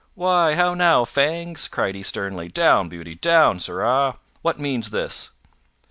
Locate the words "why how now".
0.15-1.05